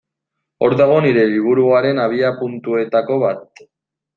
[0.67, 3.67] Hor dago nire liburuaren abiapuntuetako bat.